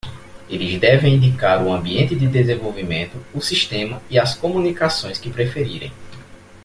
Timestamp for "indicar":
1.13-1.63